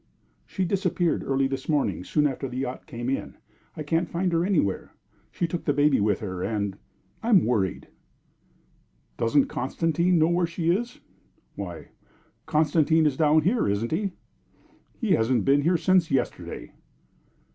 [0.47, 3.37] "She disappeared early this morning soon after the yacht came in;
[3.77, 4.93] I can't find her anywhere.
[5.29, 6.75] She took the baby with her and
[7.21, 7.87] I'm worried."
[9.17, 10.99] "Doesn't Constantine know where she is?"
[11.53, 11.89] "Why,
[12.47, 14.13] Constantine is down here, isn't he?"
[14.97, 16.71] "He hasn't been here since yesterday."